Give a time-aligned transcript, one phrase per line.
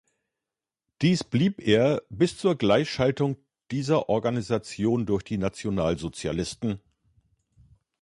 [1.03, 3.37] Dies blieb er bis zur Gleichschaltung
[3.69, 6.81] dieser Organisation durch die Nationalsozialisten.